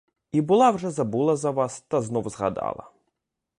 [0.31, 2.91] І була вже забула за вас, та знов згадала.